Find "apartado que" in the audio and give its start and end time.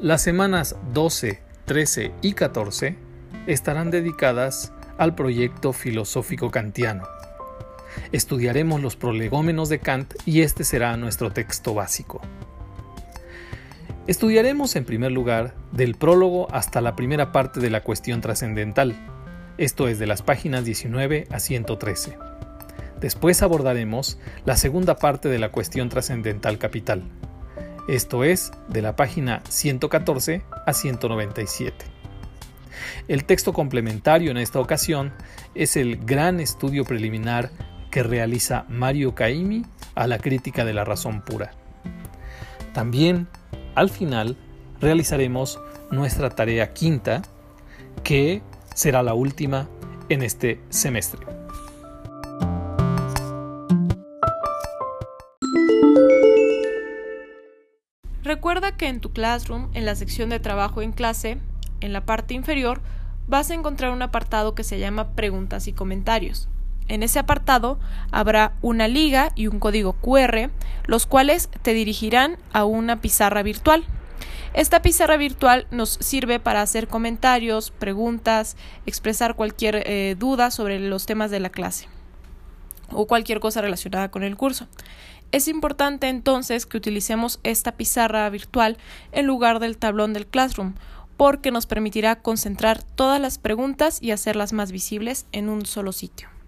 64.02-64.64